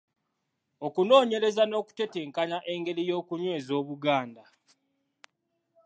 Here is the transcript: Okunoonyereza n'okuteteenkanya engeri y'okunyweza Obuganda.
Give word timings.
Okunoonyereza 0.85 1.63
n'okuteteenkanya 1.67 2.57
engeri 2.73 3.01
y'okunyweza 3.09 3.71
Obuganda. 3.81 4.43